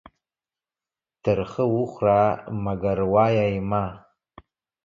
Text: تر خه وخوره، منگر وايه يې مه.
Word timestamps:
تر 1.23 1.39
خه 1.51 1.63
وخوره، 1.73 2.21
منگر 2.63 2.99
وايه 3.13 3.45
يې 3.53 3.59
مه. 3.69 3.83